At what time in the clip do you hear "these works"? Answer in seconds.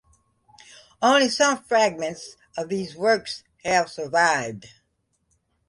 2.69-3.43